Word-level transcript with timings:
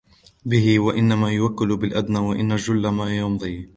بِهِ، 0.45 0.79
وَإِنَّمَا 0.85 1.31
يُوَكَّلُ 1.31 1.77
بِالْأَدْنَى 1.77 2.19
وَإِنْ 2.19 2.55
جَلَّ 2.55 2.87
مَا 2.87 3.15
يَمْضِي 3.17 3.69